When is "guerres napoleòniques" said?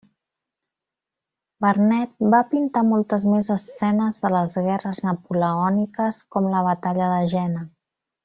4.69-6.23